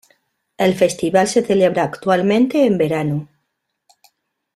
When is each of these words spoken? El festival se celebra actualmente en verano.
El 0.57 0.73
festival 0.73 1.27
se 1.27 1.43
celebra 1.45 1.83
actualmente 1.83 2.65
en 2.65 2.79
verano. 2.79 3.29